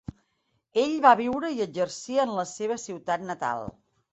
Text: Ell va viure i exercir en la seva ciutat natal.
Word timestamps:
Ell 0.83 0.95
va 1.03 1.11
viure 1.19 1.51
i 1.57 1.61
exercir 1.67 2.17
en 2.25 2.33
la 2.41 2.47
seva 2.55 2.79
ciutat 2.89 3.29
natal. 3.33 3.71